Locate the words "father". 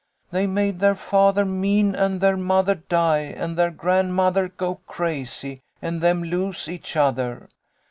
0.95-1.45